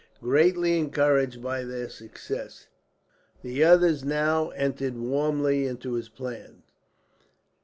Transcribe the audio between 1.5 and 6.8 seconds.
this success, the others now entered warmly into his plans.